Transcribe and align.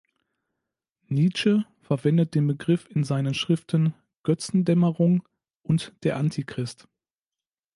Nietzsche 1.09 1.63
verwendet 1.81 2.33
den 2.33 2.47
Begriff 2.47 2.89
in 2.89 3.03
seinen 3.03 3.35
Schriften 3.35 3.93
"Götzen-Dämmerung" 4.23 5.21
und 5.61 5.93
"Der 6.01 6.17
Antichrist". 6.17 6.87